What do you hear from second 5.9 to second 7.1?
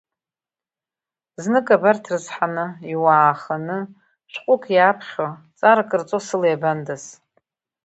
рҵо, сыла иабандаз!